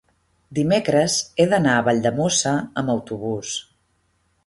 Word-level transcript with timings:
Dimecres 0.59 1.17
he 1.37 1.47
d'anar 1.53 1.77
a 1.81 1.85
Valldemossa 1.91 2.57
amb 2.83 2.97
autobús. 2.99 3.57